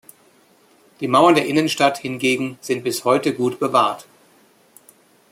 [0.99, 4.07] Die Mauern der Innenstadt hingegen sind bis heute gut bewahrt.